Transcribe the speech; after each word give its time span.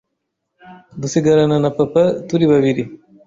dusigarana 1.01 1.57
na 1.63 1.69
papa 1.77 2.03
turi 2.27 2.45
babiri 2.51 2.83